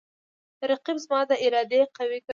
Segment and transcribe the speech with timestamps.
[0.69, 2.19] رقیب زما د ارادې قوی کوي